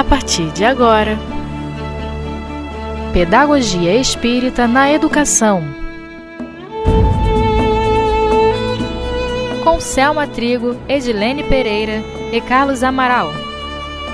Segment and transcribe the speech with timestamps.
[0.00, 1.18] a partir de agora.
[3.12, 5.62] Pedagogia Espírita na Educação.
[9.62, 12.02] Com Selma Trigo, Edilene Pereira
[12.32, 13.30] e Carlos Amaral.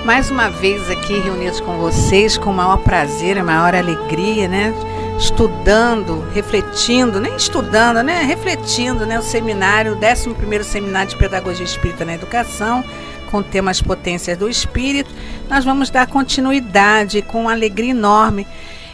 [0.04, 4.74] Mais uma vez aqui reunidos com vocês, com o maior prazer e maior alegria, né?
[5.16, 8.22] Estudando, refletindo, nem estudando, né?
[8.24, 9.20] Refletindo, né?
[9.20, 12.84] O seminário, o 11 Seminário de Pedagogia Espírita na Educação,
[13.26, 15.10] com o tema As Potências do Espírito.
[15.48, 18.46] Nós vamos dar continuidade com uma alegria enorme.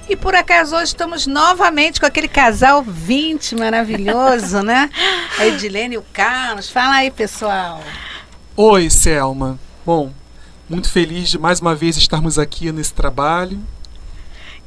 [0.09, 4.91] E por acaso hoje estamos novamente com aquele casal 20 maravilhoso, né?
[5.39, 6.69] A Edilene e o Carlos.
[6.69, 7.81] Fala aí, pessoal.
[8.57, 9.59] Oi, Selma.
[9.87, 10.13] Bom,
[10.69, 13.59] muito feliz de mais uma vez estarmos aqui nesse trabalho.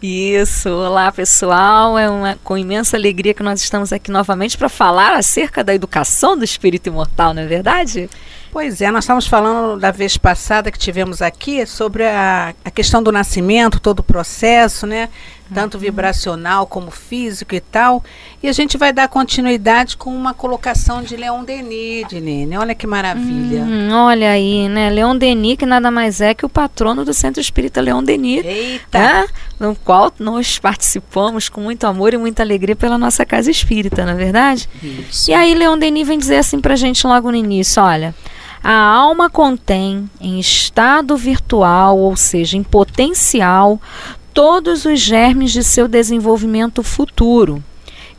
[0.02, 5.16] Isso, olá pessoal, é uma, com imensa alegria que nós estamos aqui novamente para falar
[5.16, 8.10] acerca da educação do espírito imortal, não é verdade?
[8.56, 13.04] Pois é, nós estávamos falando da vez passada que tivemos aqui sobre a, a questão
[13.04, 15.10] do nascimento, todo o processo, né?
[15.54, 15.82] Tanto uhum.
[15.82, 18.02] vibracional como físico e tal.
[18.42, 22.58] E a gente vai dar continuidade com uma colocação de Leon Denis, Nene.
[22.58, 23.62] Olha que maravilha.
[23.62, 24.90] Hum, olha aí, né?
[24.90, 28.46] Leon Denis, que nada mais é que o patrono do Centro Espírita Leon Denis.
[28.46, 29.00] Eita!
[29.00, 29.28] Né?
[29.60, 34.14] No qual nós participamos com muito amor e muita alegria pela nossa casa espírita, não
[34.14, 34.70] é verdade?
[34.82, 35.30] Isso.
[35.30, 38.16] E aí Leon Denis vem dizer assim pra gente logo no início, olha...
[38.68, 43.80] A alma contém, em estado virtual, ou seja, em potencial,
[44.34, 47.64] todos os germes de seu desenvolvimento futuro.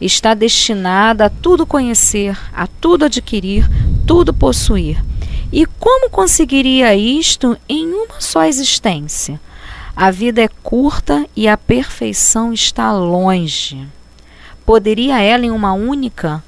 [0.00, 3.69] Está destinada a tudo conhecer, a tudo adquirir,
[4.06, 5.05] tudo possuir.
[5.52, 9.41] E como conseguiria isto em uma só existência?
[9.97, 13.84] A vida é curta e a perfeição está longe.
[14.64, 16.41] Poderia ela, em uma única,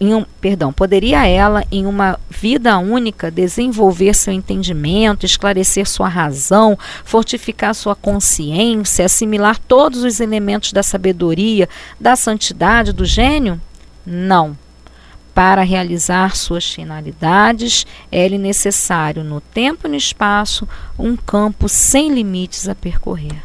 [0.00, 6.78] em um, perdão, poderia ela, em uma vida única, desenvolver seu entendimento, esclarecer sua razão,
[7.04, 13.60] fortificar sua consciência, assimilar todos os elementos da sabedoria, da santidade, do gênio?
[14.06, 14.56] Não.
[15.34, 22.68] Para realizar suas finalidades, é-lhe necessário, no tempo e no espaço, um campo sem limites
[22.68, 23.42] a percorrer.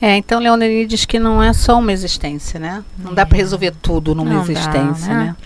[0.00, 2.84] É, então Leonine diz que não é só uma existência, né?
[2.98, 3.14] Não é.
[3.14, 5.24] dá para resolver tudo numa não existência, dá, né?
[5.24, 5.36] né?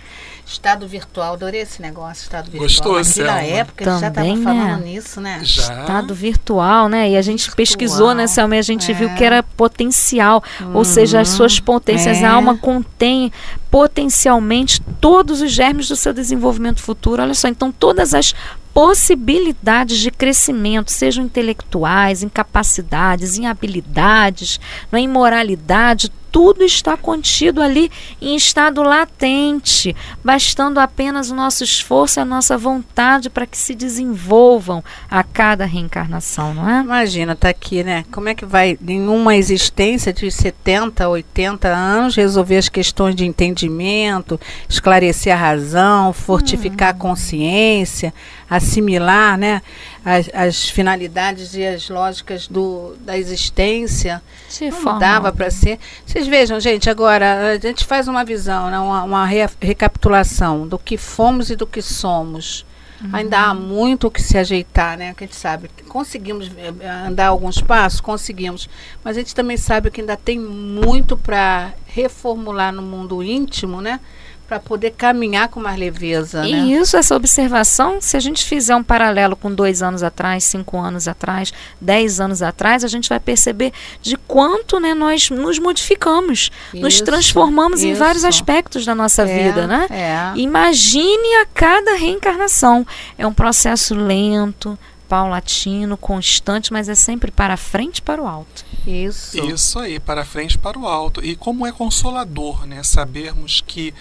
[0.48, 2.94] Estado virtual, adorei esse negócio, estado virtual.
[2.94, 4.81] Gostou, Naquela época Também, já estava falando né?
[4.82, 5.41] nisso, né?
[5.42, 5.81] Já.
[5.81, 7.10] Estado virtual, né?
[7.10, 7.56] E a gente virtual.
[7.56, 8.94] pesquisou, né, Selma, e a gente é.
[8.94, 10.42] viu que era potencial.
[10.58, 10.76] Uhum.
[10.76, 12.25] Ou seja, as suas potências, é.
[12.25, 13.31] a alma contém
[13.70, 17.20] potencialmente todos os germes do seu desenvolvimento futuro.
[17.22, 18.34] Olha só, então todas as
[18.72, 24.60] possibilidades de crescimento, sejam intelectuais, em capacidades, em habilidades,
[24.91, 27.91] na imoralidade, tudo está contido ali
[28.21, 33.75] em estado latente, bastando apenas o nosso esforço e a nossa vontade para que se
[33.75, 36.81] desenvolvam a cada reencarnação, não é?
[36.81, 38.05] Imagina, tá aqui, né?
[38.11, 43.25] Como é que vai, em uma existência de 70, 80 anos, resolver as questões de
[43.25, 46.97] entendimento, esclarecer a razão, fortificar hum.
[46.97, 48.15] a consciência,
[48.49, 49.62] assimilar né,
[50.08, 54.22] as, as, finalidades e as lógicas do, da existência.
[54.48, 54.98] De não forma.
[54.98, 55.78] dava para ser.
[56.06, 60.78] Vocês vejam, gente, agora a gente faz uma visão, né, uma, uma re, recapitulação do
[60.78, 62.64] que fomos e do que somos.
[63.02, 63.10] Uhum.
[63.12, 65.14] Ainda há muito o que se ajeitar, né?
[65.14, 65.70] Que a gente sabe.
[65.88, 68.00] Conseguimos eh, andar alguns passos?
[68.00, 68.69] Conseguimos.
[69.04, 74.00] Mas a gente também sabe que ainda tem muito para reformular no mundo íntimo, né?
[74.48, 76.47] Para poder caminhar com mais leveza.
[76.47, 76.81] E né?
[76.81, 81.06] isso, essa observação, se a gente fizer um paralelo com dois anos atrás, cinco anos
[81.06, 86.82] atrás, dez anos atrás, a gente vai perceber de quanto né, nós nos modificamos, isso,
[86.82, 87.88] nos transformamos isso.
[87.88, 89.66] em vários aspectos da nossa é, vida.
[89.66, 89.87] Né?
[89.91, 90.32] É.
[90.41, 92.87] Imagine a cada reencarnação.
[93.19, 98.64] É um processo lento, paulatino, constante, mas é sempre para frente e para o alto.
[98.86, 99.38] Isso.
[99.44, 101.24] Isso aí, para frente e para o alto.
[101.24, 102.82] E como é consolador, né?
[102.82, 103.94] Sabermos que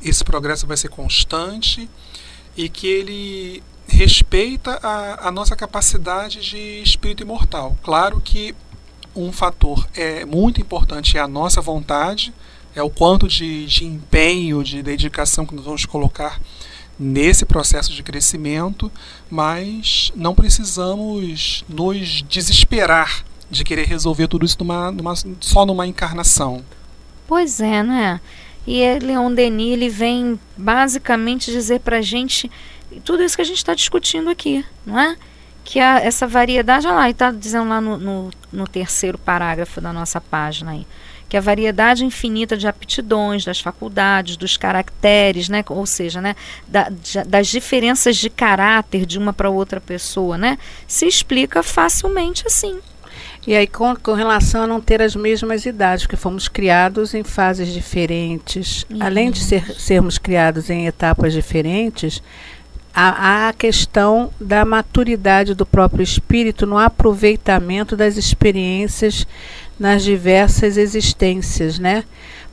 [0.00, 1.88] esse progresso vai ser constante
[2.56, 7.76] e que ele respeita a, a nossa capacidade de espírito imortal.
[7.82, 8.54] Claro que
[9.14, 12.32] um fator é muito importante é a nossa vontade,
[12.74, 16.40] é o quanto de, de empenho, de dedicação que nós vamos colocar
[17.02, 18.90] nesse processo de crescimento,
[19.28, 26.64] mas não precisamos nos desesperar de querer resolver tudo isso numa, numa, só numa encarnação.
[27.26, 28.20] Pois é, né?
[28.66, 32.50] E Leon Denis ele vem basicamente dizer para a gente
[33.04, 35.16] tudo isso que a gente está discutindo aqui, não é?
[35.64, 39.92] Que a, essa variedade, olha lá, está dizendo lá no, no, no terceiro parágrafo da
[39.92, 40.86] nossa página aí
[41.32, 46.36] que a variedade infinita de aptidões, das faculdades, dos caracteres, né, ou seja, né,
[46.68, 46.92] da,
[47.26, 52.78] das diferenças de caráter de uma para outra pessoa, né, se explica facilmente assim.
[53.46, 57.24] E aí, com, com, relação a não ter as mesmas idades, porque fomos criados em
[57.24, 58.84] fases diferentes.
[59.00, 62.22] Além de ser, sermos criados em etapas diferentes,
[62.94, 69.26] há, há a questão da maturidade do próprio espírito no aproveitamento das experiências
[69.82, 72.04] nas diversas existências, né?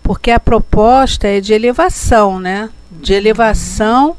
[0.01, 2.71] Porque a proposta é de elevação, né?
[2.89, 4.17] De elevação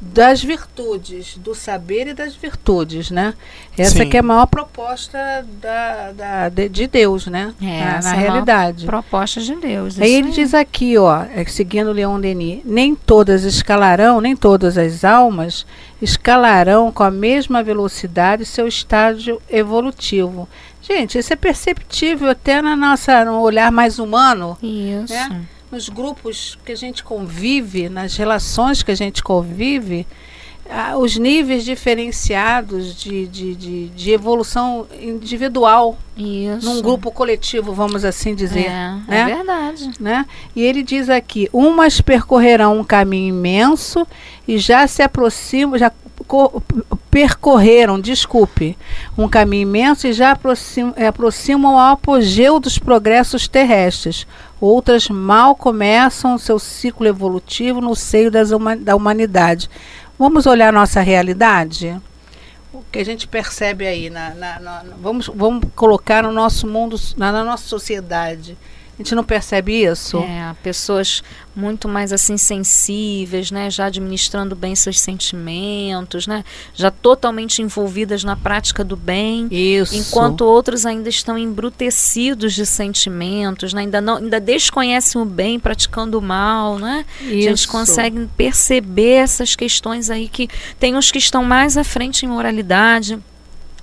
[0.00, 3.34] das virtudes, do saber e das virtudes, né?
[3.76, 4.08] Essa Sim.
[4.08, 5.18] que é a maior proposta
[5.60, 7.52] da, da de, de, Deus, né?
[7.60, 8.86] É, na, na é realidade.
[8.86, 10.00] proposta de Deus.
[10.00, 15.04] Aí ele diz aqui, ó, é, seguindo Leon Denis, nem todas escalarão, nem todas as
[15.04, 15.66] almas
[16.00, 20.48] escalarão com a mesma velocidade seu estágio evolutivo.
[20.82, 24.58] Gente, isso é perceptível até na nossa, no olhar mais humano.
[24.62, 25.14] Isso.
[25.14, 25.46] Né?
[25.72, 30.06] nos grupos que a gente convive, nas relações que a gente convive,
[30.70, 36.66] ah, os níveis diferenciados de, de, de, de, evolução individual Isso.
[36.66, 38.66] num grupo coletivo, vamos assim dizer.
[38.66, 39.20] É, né?
[39.20, 39.90] é verdade.
[39.98, 40.26] Né?
[40.54, 44.06] E ele diz aqui: umas percorrerão um caminho imenso
[44.46, 45.90] e já se aproximam, já
[47.12, 48.74] percorreram, desculpe,
[49.18, 54.26] um caminho imenso e já aproximam, aproximam ao apogeu dos progressos terrestres.
[54.58, 58.48] Outras mal começam seu ciclo evolutivo no seio das,
[58.80, 59.68] da humanidade.
[60.18, 62.00] Vamos olhar nossa realidade?
[62.72, 66.98] O que a gente percebe aí, na, na, na, vamos, vamos colocar no nosso mundo,
[67.18, 68.56] na nossa sociedade
[68.98, 70.18] a gente não percebe isso?
[70.18, 71.22] É, pessoas
[71.54, 76.44] muito mais assim sensíveis, né, já administrando bem seus sentimentos, né,
[76.74, 79.94] já totalmente envolvidas na prática do bem, isso.
[79.94, 86.18] enquanto outros ainda estão embrutecidos de sentimentos, né, ainda não, ainda desconhecem o bem praticando
[86.18, 87.04] o mal, né?
[87.20, 87.48] Isso.
[87.48, 90.48] A gente consegue perceber essas questões aí que
[90.78, 93.18] tem uns que estão mais à frente em moralidade,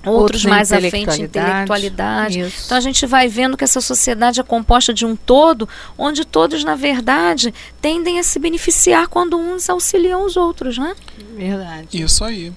[0.04, 2.40] outros, mais à frente intelectualidade.
[2.40, 2.66] Isso.
[2.66, 5.68] Então a gente vai vendo que essa sociedade é composta de um todo,
[5.98, 10.94] onde todos, na verdade, tendem a se beneficiar quando uns auxiliam os outros, né?
[11.36, 12.02] Verdade.
[12.02, 12.52] Isso aí.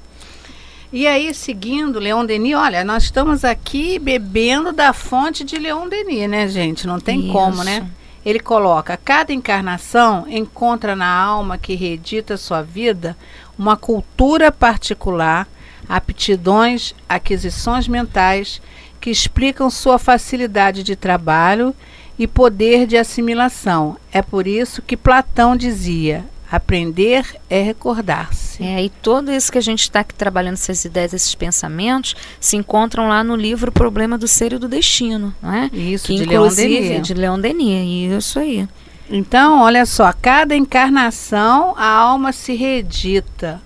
[0.92, 6.30] E aí, seguindo Leon Denis, olha, nós estamos aqui bebendo da fonte de Leon Denis,
[6.30, 6.86] né, gente?
[6.86, 7.32] Não tem Isso.
[7.32, 7.88] como, né?
[8.24, 13.18] Ele coloca: cada encarnação encontra na alma que reedita sua vida
[13.58, 15.48] uma cultura particular
[15.88, 18.62] aptidões, aquisições mentais
[19.00, 21.76] que explicam sua facilidade de trabalho
[22.18, 23.98] e poder de assimilação.
[24.12, 28.64] É por isso que Platão dizia: aprender é recordar-se.
[28.64, 32.56] É, e tudo isso que a gente está aqui trabalhando, essas ideias, esses pensamentos, se
[32.56, 35.70] encontram lá no livro Problema do Ser e do Destino, não é?
[35.74, 37.08] Isso, que, de Leon Denis.
[37.08, 38.68] De Leon Denis, isso aí.
[39.10, 43.62] Então, olha só, cada encarnação a alma se reedita.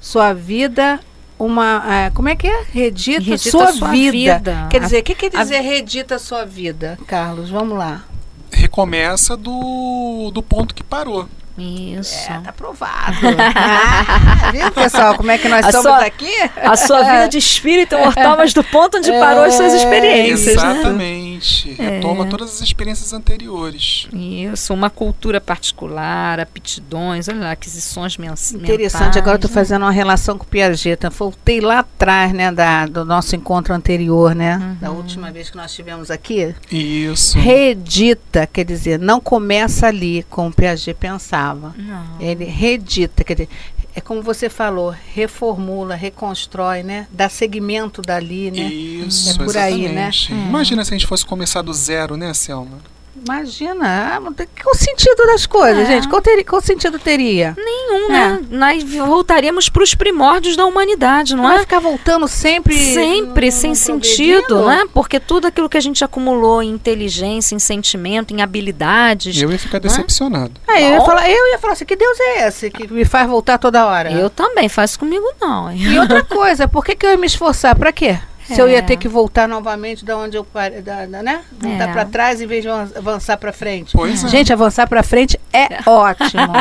[0.00, 0.98] Sua vida
[1.44, 2.04] uma.
[2.06, 2.64] É, como é que é?
[2.70, 4.38] Redita, redita sua, sua vida.
[4.38, 4.68] vida.
[4.70, 5.60] Quer dizer, o que quer dizer a...
[5.60, 7.50] redita sua vida, Carlos?
[7.50, 8.04] Vamos lá.
[8.50, 11.28] Recomeça do, do ponto que parou.
[11.58, 12.30] Isso.
[12.30, 13.16] É, tá aprovado.
[13.54, 16.32] ah, viu, pessoal, como é que nós a estamos sua, aqui?
[16.56, 20.56] A sua vida de espírito mortal, mas do ponto onde parou as suas é, experiências.
[20.62, 20.72] Né?
[20.72, 21.76] Exatamente.
[21.78, 21.90] Né?
[21.90, 22.28] Retoma é.
[22.28, 24.08] todas as experiências anteriores.
[24.12, 28.52] Isso, uma cultura particular, aptidões, olha lá, aquisições mentais.
[28.52, 31.06] Interessante, agora estou fazendo uma relação com o Piaget.
[31.10, 34.56] Voltei lá atrás, né, da, do nosso encontro anterior, né?
[34.56, 34.76] Uhum.
[34.80, 36.54] Da última vez que nós estivemos aqui.
[36.70, 37.38] Isso.
[37.38, 42.20] Redita, quer dizer, não começa ali com o Piaget pensar Não.
[42.20, 43.48] Ele redita, quer dizer,
[43.94, 47.06] é como você falou, reformula, reconstrói, né?
[47.10, 48.62] Dá segmento dali, né?
[48.62, 50.32] Isso, é por exatamente.
[50.32, 50.48] aí, né?
[50.48, 52.78] Imagina se a gente fosse começar do zero, né, Selma?
[53.14, 54.20] Imagina,
[54.62, 55.92] qual o sentido das coisas, é.
[55.92, 56.08] gente?
[56.08, 57.54] Qual, ter, qual sentido teria?
[57.56, 58.08] Nenhum, é.
[58.08, 58.42] né?
[58.50, 61.60] Nós voltaríamos para os primórdios da humanidade, não, não é?
[61.60, 62.76] ficar voltando sempre.
[62.76, 64.84] Sempre, no, sem no sentido, né?
[64.94, 69.40] Porque tudo aquilo que a gente acumulou em inteligência, em sentimento, em habilidades.
[69.40, 69.88] Eu ia ficar né?
[69.88, 70.52] decepcionado.
[70.66, 73.28] É, eu, ia falar, eu ia falar assim: que Deus é esse que me faz
[73.28, 74.10] voltar toda hora?
[74.10, 75.70] Eu também, faz comigo não.
[75.70, 77.76] E outra coisa, por que, que eu ia me esforçar?
[77.76, 78.18] Para quê?
[78.54, 78.82] Se eu ia é.
[78.82, 81.42] ter que voltar novamente da onde eu parei, da, da, né?
[81.52, 81.92] Voltar é.
[81.92, 83.92] para trás em vez de avançar para frente.
[83.92, 84.28] Pois é.
[84.28, 86.52] Gente, avançar para frente é ótimo.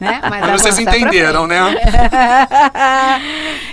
[0.00, 0.20] né?
[0.28, 1.58] Mas, Mas vocês entenderam, né?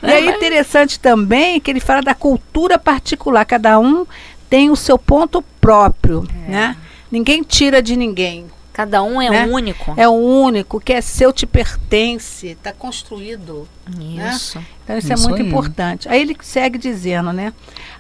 [0.04, 3.46] e é interessante também que ele fala da cultura particular.
[3.46, 4.06] Cada um
[4.50, 6.52] tem o seu ponto próprio, é.
[6.52, 6.78] né?
[7.12, 8.48] Ninguém tira de ninguém.
[8.76, 9.46] Cada um é né?
[9.46, 9.94] único.
[9.96, 13.66] É o único, que é seu, te pertence, está construído.
[13.88, 14.34] Né?
[14.36, 14.60] Isso.
[14.60, 14.66] Né?
[14.84, 15.48] Então isso, é isso é muito aí.
[15.48, 16.10] importante.
[16.10, 17.54] Aí ele segue dizendo, né?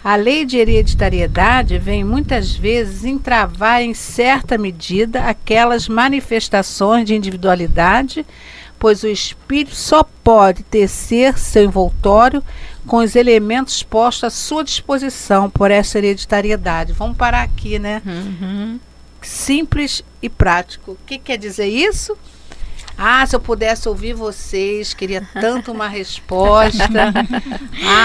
[0.03, 8.25] A lei de hereditariedade vem muitas vezes entravar em certa medida aquelas manifestações de individualidade
[8.77, 12.43] pois o espírito só pode tecer seu envoltório
[12.85, 16.91] com os elementos postos à sua disposição por essa hereditariedade.
[16.91, 18.01] Vamos parar aqui, né?
[18.05, 18.77] Uhum.
[19.25, 20.91] Simples e prático.
[20.91, 22.17] O que quer dizer isso?
[22.97, 27.13] Ah, se eu pudesse ouvir vocês, queria tanto uma resposta.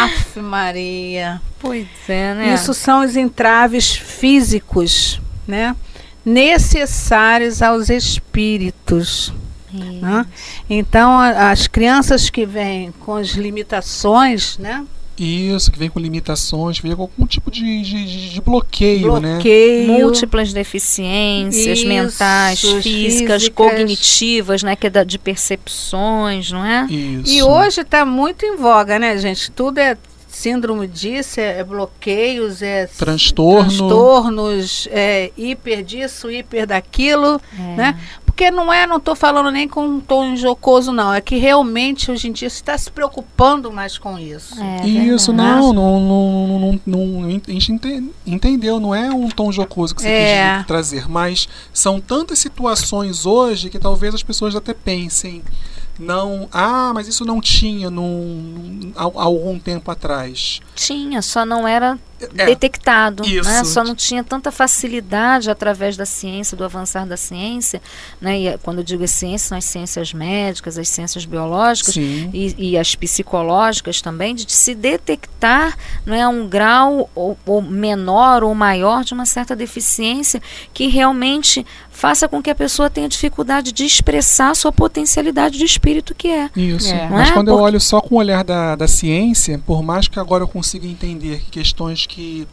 [0.03, 1.41] Aff, Maria.
[1.59, 2.55] Pois é, né?
[2.55, 5.77] Isso são os entraves físicos, né?
[6.25, 9.33] Necessários aos espíritos.
[9.73, 10.27] Né?
[10.69, 14.85] Então, a, as crianças que vêm com as limitações, né?
[15.23, 19.35] Isso, que vem com limitações, vem com algum tipo de, de, de bloqueio, né?
[19.35, 19.99] bloqueio, né?
[19.99, 24.75] Múltiplas deficiências Isso, mentais, físicas, físicas, cognitivas, né?
[24.77, 26.87] Que é da, de percepções, não é?
[26.91, 27.31] Isso.
[27.33, 29.50] E hoje está muito em voga, né, gente?
[29.50, 29.97] Tudo é
[30.27, 33.69] síndrome disso, é, é bloqueios, é Transtorno.
[33.69, 37.77] transtornos, é hiper disso, hiper daquilo, É.
[37.77, 38.00] né?
[38.40, 41.12] Porque não é, não estou falando nem com um tom jocoso, não.
[41.12, 44.54] É que realmente hoje em dia se está se preocupando mais com isso.
[44.59, 49.52] É Isso, não, não, não, não, não, a gente ente- entendeu, não é um tom
[49.52, 50.56] jocoso que você É.
[50.56, 55.42] quis trazer, mas são tantas situações hoje que talvez as pessoas até pensem,
[55.99, 60.61] não, ah, mas isso não tinha num, há algum tempo atrás.
[60.75, 61.99] Tinha, só não era
[62.37, 63.65] É, detectado, né?
[63.65, 67.81] Só não tinha tanta facilidade através da ciência, do avançar da ciência,
[68.21, 68.39] né?
[68.39, 72.55] E eh, quando eu digo as ciências, são as ciências médicas, as ciências biológicas e,
[72.59, 78.55] e as psicológicas também, de se detectar não é, um grau ou, ou menor ou
[78.55, 80.43] maior de uma certa deficiência
[80.75, 85.65] que realmente faça com que a pessoa tenha dificuldade de expressar a sua potencialidade de
[85.65, 86.50] espírito que é.
[86.57, 86.93] isso.
[86.93, 87.09] É.
[87.11, 87.33] Mas é?
[87.33, 90.43] quando eu Porque- olho só com o olhar da, da ciência, por mais que agora
[90.43, 92.47] eu consiga entender que questões que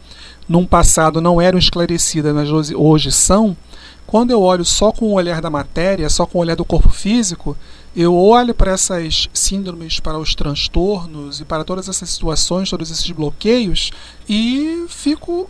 [0.48, 3.58] num passado não eram esclarecidas, mas hoje, hoje são,
[4.06, 6.90] quando eu olho só com o olhar da matéria, só com o olhar do corpo
[6.90, 7.58] físico,
[7.96, 13.10] eu olho para essas síndromes, para os transtornos e para todas essas situações, todos esses
[13.10, 13.92] bloqueios
[14.30, 15.50] e fico.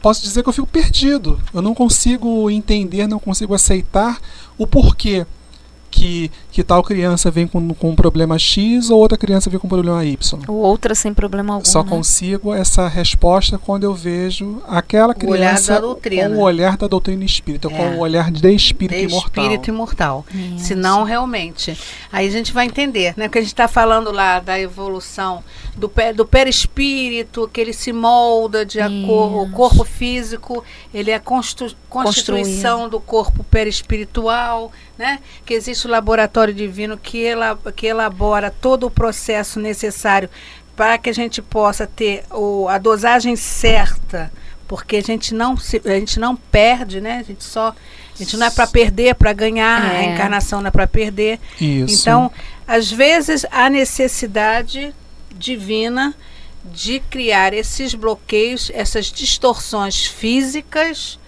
[0.00, 1.40] Posso dizer que eu fico perdido.
[1.52, 4.20] Eu não consigo entender, não consigo aceitar
[4.58, 5.26] o porquê
[5.90, 9.66] que, que tal criança vem com, com um problema X ou outra criança vem com
[9.66, 10.38] um problema Y.
[10.46, 11.64] Ou outra sem problema algum.
[11.64, 11.90] Só né?
[11.90, 16.28] consigo essa resposta quando eu vejo aquela O criança doutrina.
[16.28, 17.96] com o olhar da doutrina espírita, com É.
[17.96, 19.44] o olhar de espírito de imortal.
[19.44, 20.24] espírito imortal.
[20.32, 20.66] Isso.
[20.66, 21.76] Senão, realmente.
[22.12, 23.26] Aí a gente vai entender, né?
[23.26, 25.42] Porque a gente está falando lá da evolução
[25.76, 29.42] do, pé, do perispírito, que ele se molda de acordo.
[29.42, 35.18] O corpo físico, ele é a constituição do corpo perispiritual, né?
[35.44, 40.28] Que existe o laboratório divino que, ela, que elabora todo o processo necessário
[40.76, 44.32] para que a gente possa ter o, a dosagem certa.
[44.66, 47.18] Porque a gente não se, a gente não perde, né?
[47.18, 49.82] A gente só a gente não é para perder, é para ganhar.
[49.82, 50.14] A É.
[50.14, 51.38] encarnação não é para perder.
[51.60, 52.00] Isso.
[52.00, 52.30] Então,
[52.66, 54.94] às vezes, há necessidade
[55.36, 56.14] divina
[56.64, 61.18] de criar esses bloqueios, essas distorções físicas,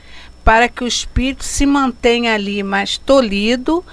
[0.44, 3.84] para que o espírito se mantenha ali mais tolhido,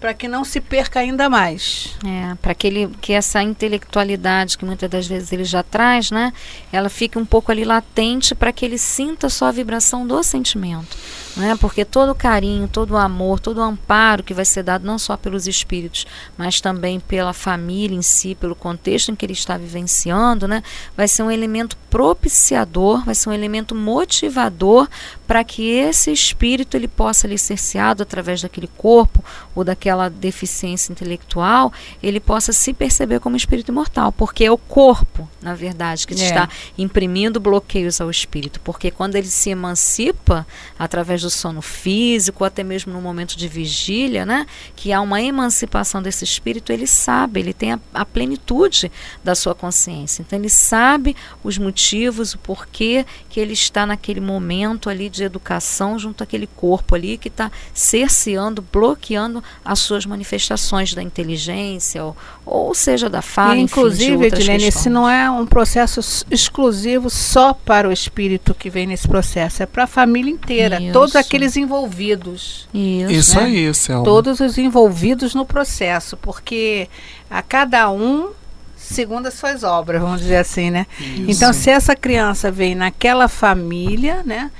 [0.00, 1.96] para que não se perca ainda mais.
[2.04, 6.32] É, para que ele que essa intelectualidade que muitas das vezes ele já traz, né,
[6.72, 10.96] ela fique um pouco ali latente para que ele sinta só a vibração do sentimento,
[11.36, 11.56] né?
[11.60, 14.98] Porque todo o carinho, todo o amor, todo o amparo que vai ser dado não
[14.98, 19.56] só pelos espíritos, mas também pela família em si, pelo contexto em que ele está
[19.56, 20.62] vivenciando, né,
[20.96, 24.88] vai ser um elemento propiciador, vai ser um elemento motivador
[25.26, 29.24] para que esse espírito ele possa ali cerceado através daquele corpo
[29.54, 35.28] ou daquela deficiência intelectual, ele possa se perceber como espírito imortal, porque é o corpo,
[35.40, 36.16] na verdade, que É.
[36.16, 40.44] está imprimindo bloqueios ao espírito, porque quando ele se emancipa
[40.76, 46.02] através do sono físico, até mesmo no momento de vigília, né, que há uma emancipação
[46.02, 48.90] desse espírito, ele sabe, ele tem a, a plenitude
[49.22, 50.22] da sua consciência.
[50.22, 51.14] Então ele sabe
[51.44, 56.94] os motivos, o porquê que ele está naquele momento ali de educação junto àquele corpo
[56.96, 59.44] ali que está cerceando, bloqueando
[59.76, 64.94] as suas manifestações da inteligência, ou, ou seja, da fala, E, inclusive, Edilene, esse questões.
[64.94, 69.84] não é um processo exclusivo só para o espírito que vem nesse processo, é para
[69.84, 70.92] a família inteira, Isso.
[70.92, 72.66] todos aqueles envolvidos.
[72.72, 73.12] Isso.
[73.12, 73.44] Isso né?
[73.44, 74.04] aí, Selma.
[74.04, 76.88] todos os envolvidos no processo, porque
[77.30, 78.30] a cada um
[78.76, 80.86] segundo as suas obras, vamos dizer assim, né?
[81.00, 81.24] Isso.
[81.28, 84.50] Então, se essa criança vem naquela família, né,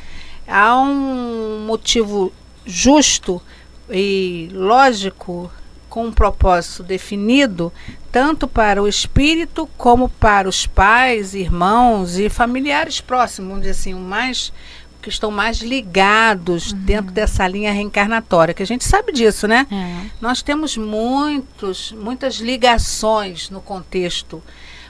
[0.49, 2.33] há um motivo
[2.65, 3.41] justo
[3.91, 5.51] e lógico,
[5.89, 7.73] com um propósito definido,
[8.13, 13.95] tanto para o espírito como para os pais, irmãos e familiares próximos, vamos dizer assim,
[13.95, 14.53] o mais
[15.01, 16.79] que estão mais ligados uhum.
[16.81, 19.65] dentro dessa linha reencarnatória, que a gente sabe disso, né?
[19.71, 20.11] É.
[20.21, 24.43] Nós temos muitos, muitas ligações no contexto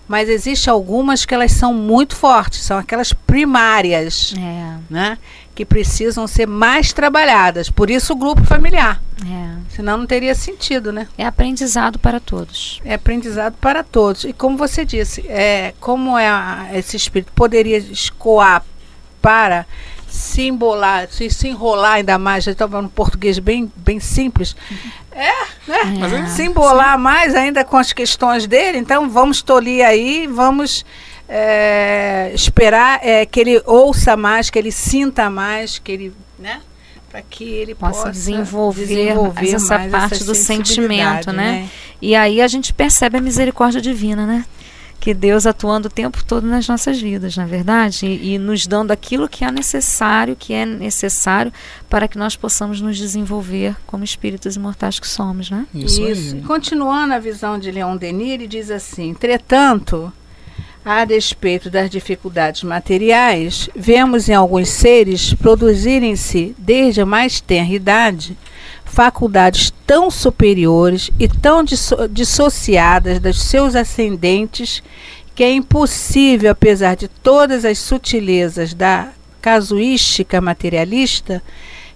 [0.08, 4.78] mas existe algumas que elas são muito fortes, são aquelas primárias, é.
[4.88, 5.18] né?
[5.56, 7.68] Que precisam ser mais trabalhadas.
[7.68, 9.02] Por isso o grupo familiar.
[9.25, 9.56] É.
[9.75, 11.08] Senão não teria sentido, né?
[11.16, 12.80] É aprendizado para todos.
[12.84, 14.25] É aprendizado para todos.
[14.25, 18.62] E como você disse, é, como é a, esse espírito poderia escoar
[19.20, 19.66] para
[20.06, 24.54] se embolar, se, se enrolar ainda mais, estava no português bem, bem simples.
[25.10, 25.32] É,
[25.66, 26.25] né?
[26.25, 27.02] É, se embolar sim.
[27.02, 30.84] mais ainda com as questões dele, então vamos tolir aí, vamos
[31.28, 36.61] é, esperar é, que ele ouça mais, que ele sinta mais, que ele, né?
[37.11, 41.62] Para que ele possa, possa desenvolver, desenvolver essa parte do sentimento, né?
[41.62, 41.71] né?
[42.00, 44.45] E aí a gente percebe a misericórdia divina, né?
[44.99, 48.66] que Deus atuando o tempo todo nas nossas vidas, na é verdade, e, e, nos
[48.66, 51.52] dando aquilo que é necessário, que é necessário
[51.88, 55.66] para que nós possamos nos desenvolver como espíritos imortais que somos, né?
[55.75, 56.02] Isso.
[56.02, 56.37] Isso.
[56.38, 60.12] Continuando a visão de Leon Denis, ele diz assim: entretanto,
[60.87, 68.38] a despeito das dificuldades materiais, vemos em alguns seres produzirem-se desde a mais tenra idade
[68.85, 74.81] faculdades tão superiores e tão disso dissociadas dos seus ascendentes
[75.35, 79.09] que é impossível, apesar de todas as sutilezas da
[79.43, 81.43] casuística materialista,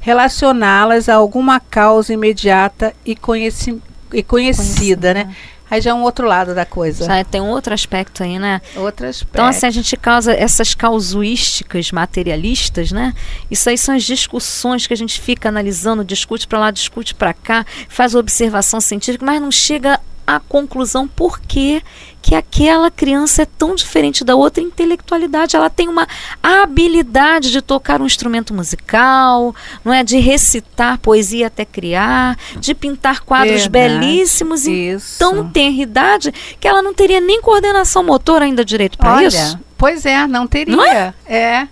[0.01, 3.81] relacioná-las a alguma causa imediata e, conheci
[4.13, 5.37] e conhecida, conhecida, né?
[5.71, 7.05] Aí já é um outro lado da coisa.
[7.05, 8.61] Já tem um outro aspecto aí, né?
[8.77, 9.33] Outro aspecto.
[9.33, 13.15] Então, assim, a gente causa essas causuísticas materialistas, né?
[13.51, 17.33] Isso aí são as discussões que a gente fica analisando, discute para lá, discute para
[17.33, 21.83] cá, faz observação científica, mas não chega a conclusão por que,
[22.23, 25.57] que aquela criança é tão diferente da outra intelectualidade.
[25.57, 26.07] Ela tem uma
[26.43, 30.05] habilidade de tocar um instrumento musical, não é?
[30.05, 36.69] De recitar poesia até criar, de pintar quadros Verdade, belíssimos em tão tenra idade que
[36.69, 39.59] ela não teria nem coordenação motora ainda direito para isso.
[39.77, 40.77] Pois é, não teria.
[40.77, 41.15] Não é?
[41.27, 41.69] é.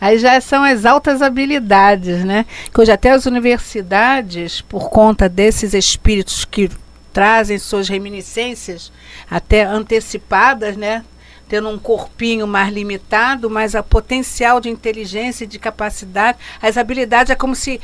[0.00, 2.44] Aí já são as altas habilidades, né?
[2.72, 6.70] Que hoje até as universidades, por conta desses espíritos que
[7.14, 8.92] trazem suas reminiscências
[9.30, 11.04] até antecipadas, né?
[11.48, 17.30] Tendo um corpinho mais limitado, mas a potencial de inteligência e de capacidade, as habilidades
[17.30, 17.80] é como se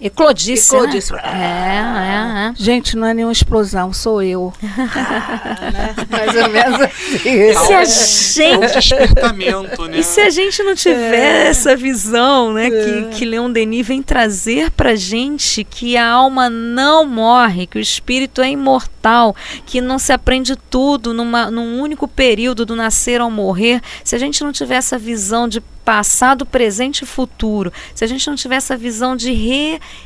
[0.00, 0.74] Eclodisse.
[0.74, 1.12] Eclodisse.
[1.12, 1.20] Né?
[1.24, 2.52] É, é, é.
[2.56, 4.52] Gente, não é nenhuma explosão, sou eu.
[4.62, 5.94] ah, né?
[6.08, 7.28] Mais ou menos assim.
[7.28, 8.74] E se a gente.
[8.74, 9.98] despertamento, né?
[9.98, 11.48] E se a gente não tiver é.
[11.48, 13.08] essa visão, né, que, é.
[13.10, 18.40] que Leon Denis vem trazer pra gente que a alma não morre, que o espírito
[18.40, 19.36] é imortal,
[19.66, 24.18] que não se aprende tudo numa, num único período do nascer ao morrer, se a
[24.18, 28.56] gente não tiver essa visão de passado, presente e futuro, se a gente não tiver
[28.56, 29.32] essa visão de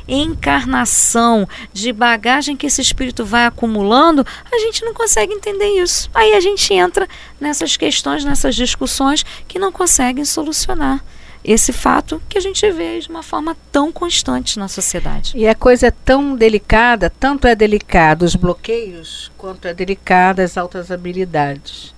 [0.07, 6.09] reencarnação, de bagagem que esse espírito vai acumulando, a gente não consegue entender isso.
[6.13, 7.07] Aí a gente entra
[7.39, 11.03] nessas questões, nessas discussões que não conseguem solucionar
[11.45, 15.33] esse fato que a gente vê de uma forma tão constante na sociedade.
[15.35, 20.57] E a coisa é tão delicada, tanto é delicado os bloqueios, quanto é delicada as
[20.57, 21.93] altas habilidades.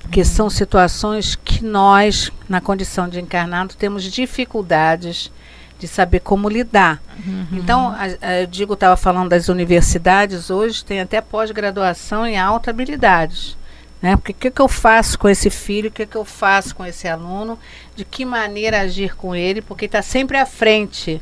[0.00, 5.30] Porque são situações que nós, na condição de encarnado, temos dificuldades
[5.78, 7.00] de saber como lidar.
[7.24, 7.46] Uhum.
[7.52, 12.70] Então, a, a, eu digo, estava falando das universidades, hoje tem até pós-graduação em alta
[12.70, 13.56] habilidades.
[14.02, 14.16] Né?
[14.16, 16.84] Porque o que, que eu faço com esse filho, o que, que eu faço com
[16.84, 17.58] esse aluno,
[17.94, 21.20] de que maneira agir com ele, porque está sempre à frente.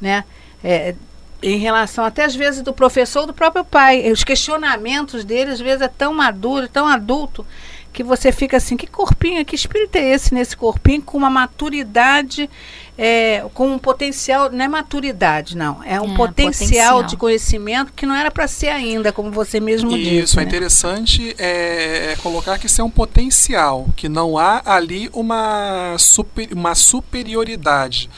[0.00, 0.24] Né?
[0.62, 0.94] É,
[1.42, 4.10] em relação até às vezes do professor ou do próprio pai.
[4.10, 7.46] Os questionamentos dele, às vezes, é tão maduro, tão adulto,
[7.92, 12.48] que você fica assim, que corpinho, que espírito é esse nesse corpinho com uma maturidade,
[12.96, 17.92] é, com um potencial, não é maturidade, não, é um é, potencial, potencial, de conhecimento
[17.92, 20.22] que não era para ser ainda, como você mesmo isso, disse.
[20.22, 20.48] Isso, é né?
[20.48, 26.48] interessante é, é, colocar que isso é um potencial, que não há ali uma, super,
[26.52, 28.08] uma superioridade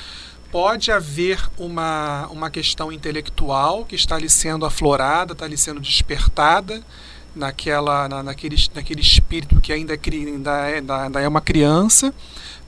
[0.52, 6.84] pode haver uma, uma questão intelectual que está ali sendo aflorada, está ali sendo despertada,
[7.34, 12.14] naquela, na, naquele, naquele espírito que ainda é, ainda, é, ainda é uma criança,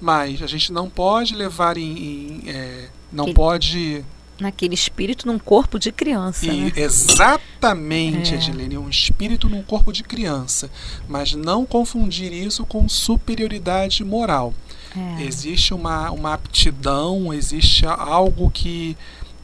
[0.01, 1.83] mas a gente não pode levar em.
[1.97, 4.05] em é, não que, pode.
[4.41, 6.47] Naquele espírito num corpo de criança.
[6.47, 6.73] E, né?
[6.75, 8.37] Exatamente, é.
[8.37, 10.71] Edilene, um espírito num corpo de criança.
[11.07, 14.53] Mas não confundir isso com superioridade moral.
[14.97, 15.23] É.
[15.23, 18.97] Existe uma, uma aptidão, existe algo que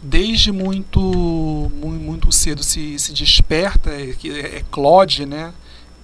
[0.03, 5.53] desde muito muito cedo se, se desperta, é, é, é Claude, né?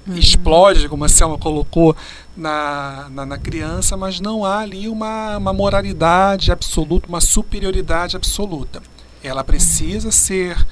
[0.06, 0.16] uhum.
[0.16, 1.96] explode, como a Selma colocou,
[2.37, 8.82] na, na, na, criança, mas não há ali uma, uma moralidade absoluta, uma superioridade absoluta.
[9.22, 10.12] Ela precisa uhum.
[10.12, 10.66] ser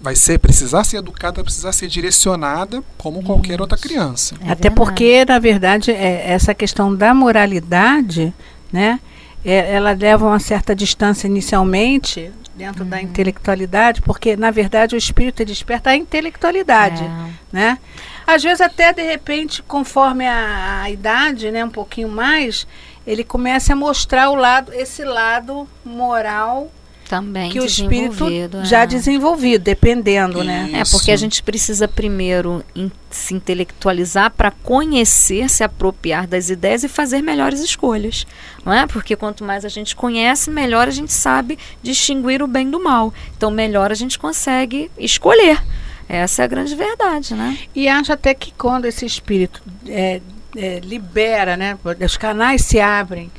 [0.00, 4.34] vai ser precisar ser educada, precisar ser direcionada como qualquer outra criança.
[4.44, 8.32] É Até porque, na verdade, é, essa questão da moralidade,
[8.72, 8.98] né,
[9.44, 12.90] é, ela leva uma certa distância inicialmente dentro uhum.
[12.90, 17.30] da intelectualidade, porque na verdade o espírito desperta a intelectualidade, é.
[17.50, 17.78] né?
[18.26, 22.66] Às vezes até de repente, conforme a, a idade, né, um pouquinho mais,
[23.06, 26.70] ele começa a mostrar o lado, esse lado moral
[27.10, 28.64] também que o espírito é.
[28.64, 30.62] já desenvolvido, dependendo, né?
[30.62, 30.72] Isso.
[30.72, 30.80] né?
[30.80, 36.84] É porque a gente precisa primeiro in, se intelectualizar para conhecer, se apropriar das ideias
[36.84, 38.24] e fazer melhores escolhas,
[38.64, 38.86] não é?
[38.86, 43.12] Porque quanto mais a gente conhece, melhor a gente sabe distinguir o bem do mal.
[43.36, 45.60] Então, melhor a gente consegue escolher.
[46.08, 47.58] Essa é a grande verdade, né?
[47.74, 50.20] E acho até que quando esse espírito é,
[50.56, 51.76] é, libera, né?
[52.04, 53.32] Os canais se abrem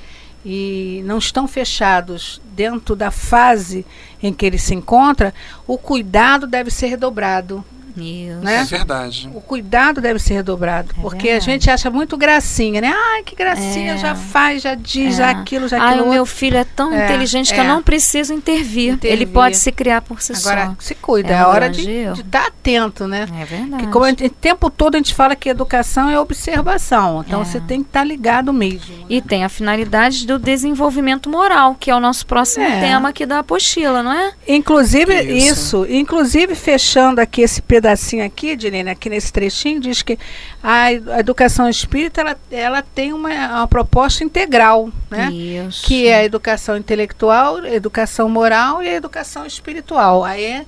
[0.45, 3.85] e não estão fechados dentro da fase
[4.21, 5.33] em que ele se encontra,
[5.67, 7.63] o cuidado deve ser redobrado.
[7.97, 8.39] Isso.
[8.43, 8.61] Né?
[8.61, 9.29] É verdade.
[9.33, 10.89] O cuidado deve ser redobrado.
[10.97, 11.49] É porque verdade.
[11.49, 12.93] a gente acha muito gracinha, né?
[12.93, 13.97] Ai, que gracinha, é.
[13.97, 15.17] já faz, já diz, é.
[15.17, 16.03] já aquilo, já aquilo.
[16.03, 17.67] Ai, o meu filho é tão é, inteligente que eu é.
[17.67, 18.93] não preciso intervir.
[18.93, 19.11] intervir.
[19.11, 20.51] Ele pode se criar por si Agora, só.
[20.51, 23.27] Agora, se cuida, é, a hora de, de estar atento, né?
[23.39, 23.83] É verdade.
[23.83, 27.23] Que como gente, o tempo todo a gente fala que educação é observação.
[27.25, 28.95] Então você tem que estar ligado mesmo.
[28.95, 29.05] Né?
[29.09, 33.39] E tem a finalidade do desenvolvimento moral, que é o nosso próximo tema aqui da
[33.39, 34.33] apostila, não é?
[34.47, 35.85] Inclusive, isso.
[35.85, 40.17] isso inclusive, fechando aqui esse pedaço pedacinho aqui, Direne, aqui nesse trechinho, diz que
[40.61, 45.31] a, educação espírita ela, ela tem uma, uma proposta integral, né?
[45.31, 45.85] Isso.
[45.85, 50.23] Que é a educação intelectual, a educação moral e a educação espiritual.
[50.23, 50.65] Aí é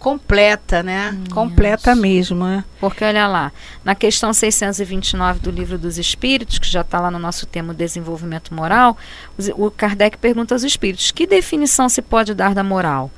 [0.00, 1.16] completa, né?
[1.22, 1.34] Isso.
[1.34, 2.64] Completa mesmo, né?
[2.80, 3.52] Porque olha lá,
[3.84, 8.52] na questão 629 do Livro dos Espíritos, que já está lá no nosso tema Desenvolvimento
[8.52, 8.96] Moral,
[9.54, 13.10] o Kardec pergunta aos espíritos: que definição se pode dar da moral?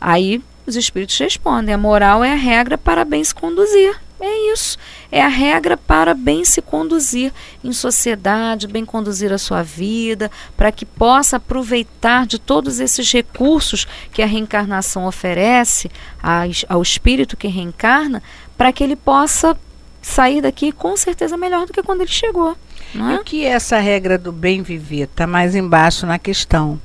[0.00, 3.94] Aí os espíritos respondem: a moral é a regra para bem se conduzir.
[4.20, 4.78] É isso.
[5.12, 10.72] É a regra para bem se conduzir em sociedade, bem conduzir a sua vida, para
[10.72, 15.90] que possa aproveitar de todos esses recursos que a reencarnação oferece
[16.68, 18.22] ao espírito que reencarna,
[18.56, 19.56] para que ele possa
[20.00, 22.56] sair daqui com certeza melhor do que quando ele chegou.
[22.94, 23.14] É?
[23.14, 25.04] E o que é essa regra do bem viver?
[25.04, 26.80] Está mais embaixo na questão.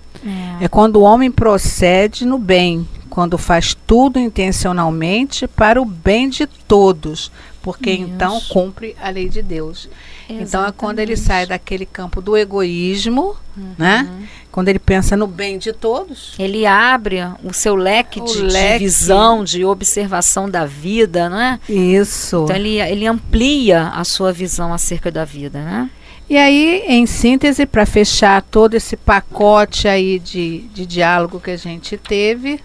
[0.60, 0.66] É.
[0.66, 2.88] é quando o homem procede no bem,
[3.20, 7.30] quando faz tudo intencionalmente para o bem de todos,
[7.62, 9.90] porque então cumpre a lei de Deus.
[10.24, 10.48] Exatamente.
[10.48, 13.74] Então é quando ele sai daquele campo do egoísmo, uhum.
[13.78, 14.10] né?
[14.54, 16.34] Quando ele pensa no bem de todos.
[16.40, 18.78] Ele abre o seu leque, o de, leque.
[18.78, 21.60] de, visão, de observação da vida, não é?
[21.68, 22.46] Isso.
[22.46, 25.90] Então ele, ele amplia a sua visão acerca da vida, né?
[26.30, 31.58] E aí, em síntese, para fechar todo esse pacote aí de, de diálogo que a
[31.58, 32.62] gente teve,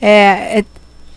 [0.00, 0.64] é, é,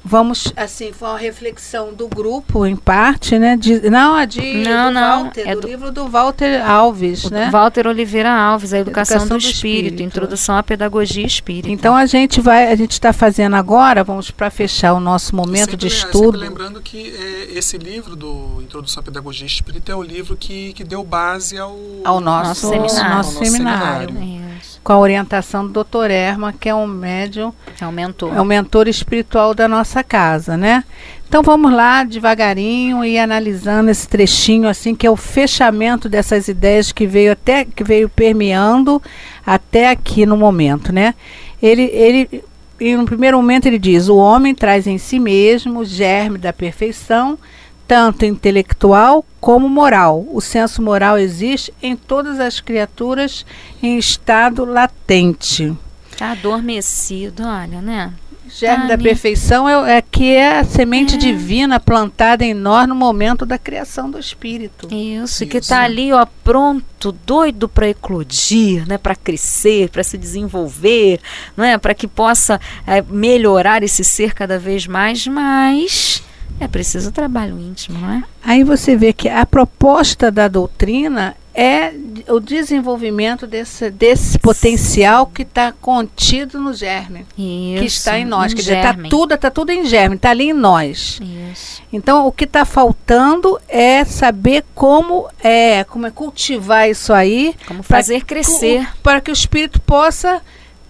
[0.04, 3.56] vamos assim foi uma reflexão do grupo em parte né?
[3.56, 7.50] De, não a de não, não, Walter, é do, do, livro do Walter Alves né?
[7.50, 11.70] Walter Oliveira Alves a educação, educação do, do espírito, espírito, introdução à pedagogia espírita.
[11.70, 15.72] Então a gente vai a gente está fazendo agora vamos para fechar o nosso momento
[15.72, 16.38] sempre, de estudo.
[16.38, 20.84] lembrando que é, esse livro do introdução à pedagogia espírita é o livro que, que
[20.84, 24.08] deu base ao ao nosso, nosso seminário, nosso seminário.
[24.08, 26.12] seminário com a orientação do Dr.
[26.12, 30.58] Erma, que é um médium, é um mentor, é um mentor espiritual da nossa casa,
[30.58, 30.84] né?
[31.28, 36.92] Então vamos lá devagarinho e analisando esse trechinho assim que é o fechamento dessas ideias
[36.92, 39.02] que veio até que veio permeando
[39.46, 41.16] até aqui no momento, né?
[41.62, 42.44] Ele ele
[42.80, 46.52] e no primeiro momento ele diz: o homem traz em si mesmo o germe da
[46.52, 47.40] perfeição
[47.88, 50.26] tanto intelectual como moral.
[50.32, 53.46] O senso moral existe em todas as criaturas
[53.82, 55.76] em estado latente.
[56.12, 58.14] Está adormecido, olha, né?
[58.56, 61.18] Germe tá da perfeição é, é, que é a semente é.
[61.18, 64.88] divina plantada em nós no momento da criação do espírito.
[64.94, 65.48] Isso, Isso.
[65.48, 71.20] que está ali, ó, pronto, doido para eclodir, né, para crescer, para se desenvolver,
[71.58, 76.22] não é, para que possa é, melhorar esse ser cada vez mais, mas
[76.60, 78.24] é preciso trabalho íntimo, não é?
[78.44, 81.94] Aí você vê que a proposta da doutrina é
[82.30, 87.26] o desenvolvimento desse, desse potencial que está contido no germe.
[87.38, 88.54] Isso, que está em nós.
[88.54, 91.20] Quer dizer, está tudo, tá tudo em germe, está ali em nós.
[91.52, 91.84] Isso.
[91.92, 97.56] Então, o que está faltando é saber como é, como é cultivar isso aí.
[97.68, 98.88] Como fazer crescer.
[99.04, 100.42] Para que o espírito possa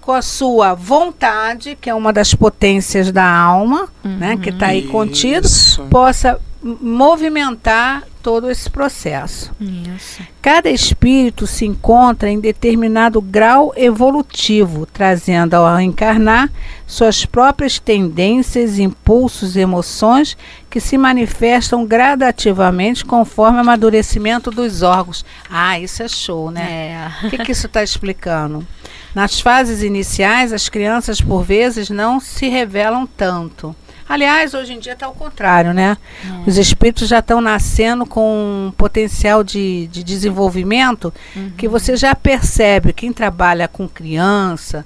[0.03, 4.17] com a sua vontade, que é uma das potências da alma, uhum.
[4.17, 5.47] né, que está aí contido,
[5.89, 9.51] possa movimentar todo esse processo.
[9.59, 10.21] Isso.
[10.41, 16.49] Cada espírito se encontra em determinado grau evolutivo, trazendo ao encarnar
[16.87, 20.37] suas próprias tendências, impulsos e emoções
[20.69, 25.25] que se manifestam gradativamente conforme o amadurecimento dos órgãos.
[25.49, 27.11] Ah, isso é show, né?
[27.23, 27.27] É.
[27.27, 28.65] O que, que isso está explicando?
[29.15, 33.75] Nas fases iniciais, as crianças, por vezes, não se revelam tanto.
[34.09, 35.97] Aliás, hoje em dia está ao contrário, né?
[36.45, 36.49] É.
[36.49, 41.51] Os espíritos já estão nascendo com um potencial de, de desenvolvimento Uhum.
[41.57, 42.91] que você já percebe.
[42.91, 44.85] Quem trabalha com criança,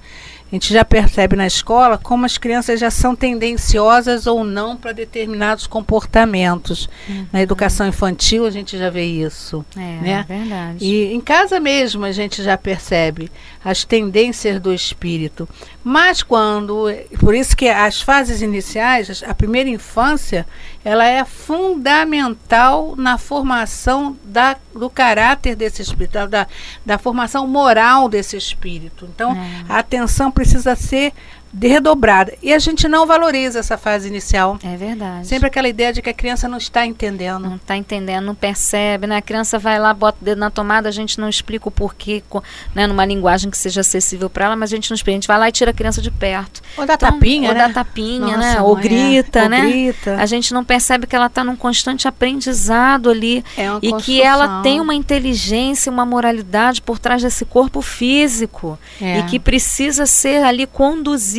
[0.49, 4.93] a gente já percebe na escola como as crianças já são tendenciosas ou não para
[4.93, 6.89] determinados comportamentos.
[7.33, 9.65] Na educação infantil a gente já vê isso.
[9.75, 9.81] Uhum.
[9.81, 10.25] É, né?
[10.27, 10.85] verdade.
[10.85, 13.29] E em casa mesmo a gente já percebe
[13.63, 15.49] as tendências do espírito.
[15.89, 16.87] Mas quando.
[17.17, 20.45] Por isso que as fases iniciais, a primeira infância,
[20.83, 26.45] ela é fundamental na formação da, do caráter desse espírito, da,
[26.85, 29.07] da formação moral desse espírito.
[29.09, 29.63] Então, É.
[29.71, 31.13] a atenção precisa ser
[31.61, 32.33] redobrada.
[32.43, 34.57] E a gente não valoriza essa fase inicial.
[34.63, 35.27] É verdade.
[35.27, 37.39] Sempre aquela ideia de que a criança não está entendendo.
[37.47, 39.17] Não está entendendo, não percebe, né?
[39.17, 42.21] A criança vai lá, bota o dedo na tomada, a gente não explica o porquê,
[42.75, 42.85] né?
[42.87, 45.15] Numa linguagem que seja acessível para ela, mas a gente não explica.
[45.15, 46.61] A gente vai lá e tira a criança de perto.
[46.77, 47.67] Ou da Então, tapinha, ou né?
[47.67, 48.61] dá tapinha, Nossa, né?
[48.61, 48.87] Ou mãe, é.
[48.87, 49.61] grita, Ou né?
[49.61, 50.15] grita.
[50.15, 54.21] A gente não percebe que ela está num constante aprendizado ali É uma e que
[54.21, 54.61] ela construção.
[54.63, 59.19] tem uma inteligência, uma moralidade por trás desse corpo físico É.
[59.19, 60.65] e que precisa ser ali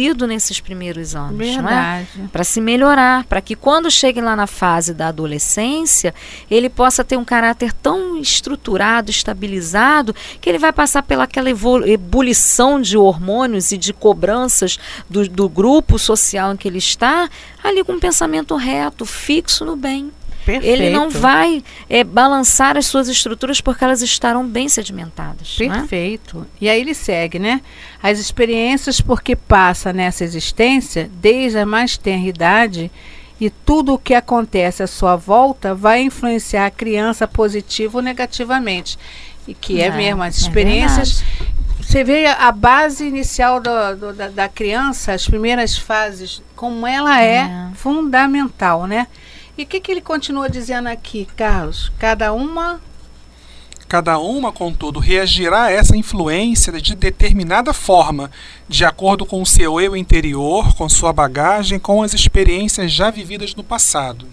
[0.08, 2.04] conduzido nesses primeiros anos, não é?
[2.04, 2.30] Verdade.
[2.32, 6.14] para se melhorar, para que quando chegue lá na fase da adolescência,
[6.50, 12.96] ele possa ter um caráter tão estruturado, estabilizado, que ele vai passar pelaquela ebulição de
[12.96, 17.28] hormônios e de cobranças do, do grupo social em que ele está,
[17.62, 20.10] ali com um pensamento reto, fixo no bem.
[20.52, 20.80] Perfeito.
[20.82, 25.58] Ele não vai eh, balançar as suas estruturas porque elas estarão bem sedimentadas.
[25.60, 25.68] é?
[25.68, 26.46] Perfeito.
[26.60, 27.60] E aí ele segue, né?
[28.02, 32.90] As experiências porque passa nessa existência, desde a mais tenra idade,
[33.40, 38.98] e tudo o que acontece à sua volta vai influenciar a criança positivo ou negativamente.
[39.46, 41.22] E que é, É, mesmo, as é experiências.
[41.80, 46.86] você vê a a base inicial do- do- da, da criança, as primeiras fases, como
[46.86, 47.68] ela é, É.
[47.74, 49.06] fundamental, né?
[49.58, 51.90] E o que, que ele continua dizendo aqui, Carlos?
[51.98, 52.80] Cada uma
[53.88, 58.30] Cada uma, contudo, reagirá a essa influência de determinada forma,
[58.68, 63.54] de acordo com o seu eu interior, com sua bagagem, com as experiências já vividas
[63.54, 64.26] no passado.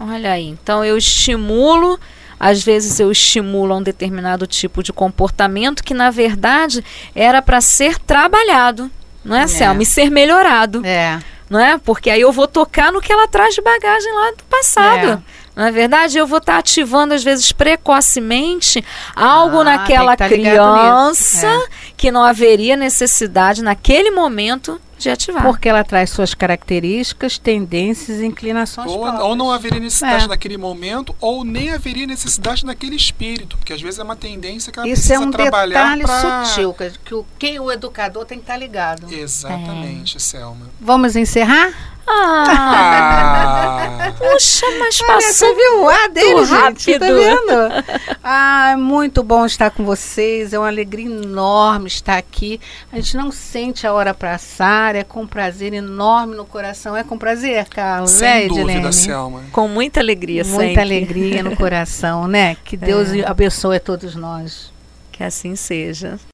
[0.00, 1.98] Olha aí, então eu estimulo,
[2.40, 7.60] às vezes eu estimulo a um determinado tipo de comportamento que na verdade era para
[7.60, 8.90] ser trabalhado,
[9.24, 9.46] não é, É.
[9.46, 9.82] Selma?
[9.82, 11.22] E ser melhorado, é.
[11.48, 11.78] Não é?
[11.78, 15.06] Porque aí eu vou tocar no que ela traz de bagagem lá do passado.
[15.06, 15.22] Não
[15.66, 16.18] é verdade?
[16.18, 22.24] Eu vou estar ativando, às vezes, precocemente algo Ah, naquela que tá criança que não
[22.24, 25.42] haveria necessidade naquele momento de ativar.
[25.44, 30.28] Porque ela traz suas características, tendências e inclinações Ou, ou não haveria necessidade É.
[30.28, 34.78] naquele momento, ou nem haveria necessidade naquele espírito, porque às vezes é uma tendência que
[34.78, 36.44] ela Isso é precisa um trabalhar detalhe pra...
[36.44, 39.06] sutil, que, que o, quem o educador tem que estar ligado.
[39.12, 40.66] Exatamente, Selma.
[40.80, 41.72] Vamos encerrar?
[42.10, 46.98] Ah, puxa, mas Olha, passou você viu o ar dele, gente?
[46.98, 47.16] Tá rápido.
[47.16, 48.18] vendo?
[48.30, 50.52] Ah, é muito bom estar com vocês.
[50.52, 52.60] É uma alegria enorme estar aqui.
[52.92, 54.94] A gente não sente a hora passar.
[54.94, 56.94] É com prazer enorme no coração.
[56.94, 58.10] É com prazer, Carlos?
[58.10, 58.92] sem é, dúvida, Edilene?
[58.92, 59.42] Selma.
[59.50, 60.80] Com muita alegria Muita sempre.
[60.82, 62.56] alegria no coração, né?
[62.64, 63.26] Que Deus É.
[63.26, 64.70] abençoe a todos nós.
[65.10, 66.18] Que assim seja.